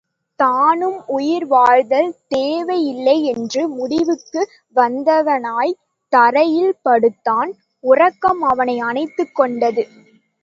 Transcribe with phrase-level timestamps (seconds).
[0.39, 4.41] தானும் உயிர் வாழ்தல் தேவையில்லை என்று முடிவுக்கு
[4.75, 5.79] வந்தவனாய்த்
[6.13, 7.51] தரையில் படுத்தான்
[7.83, 9.83] உறக்கம் அவனை அனைத்துக் கொண்டது.